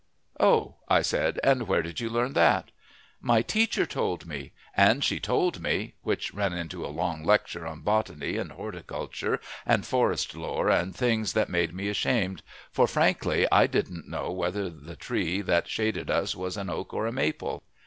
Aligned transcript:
"Oh!" 0.39 0.77
I 0.87 1.03
said; 1.03 1.39
"and 1.43 1.67
where 1.67 1.83
did 1.83 1.99
you 1.99 2.09
learn 2.09 2.33
that?" 2.33 2.71
"My 3.21 3.43
teacher 3.43 3.85
told 3.85 4.25
me, 4.25 4.51
and 4.75 5.03
she 5.03 5.19
told 5.19 5.61
me" 5.61 5.93
which 6.01 6.33
ran 6.33 6.53
into 6.53 6.83
a 6.83 6.87
long 6.89 7.23
lecture 7.23 7.67
on 7.67 7.81
botany 7.81 8.35
and 8.37 8.51
horticulture 8.53 9.39
and 9.63 9.85
forest 9.85 10.33
lore 10.33 10.71
and 10.71 10.95
things 10.95 11.33
that 11.33 11.49
made 11.49 11.75
me 11.75 11.87
ashamed, 11.87 12.41
for, 12.71 12.87
frankly, 12.87 13.45
I 13.51 13.67
didn't 13.67 14.07
know 14.09 14.31
whether 14.31 14.71
the 14.71 14.95
tree 14.95 15.41
that 15.43 15.67
shaded 15.67 16.09
us 16.09 16.35
was 16.35 16.57
an 16.57 16.71
oak 16.71 16.95
or 16.95 17.05
a 17.05 17.11
maple. 17.11 17.61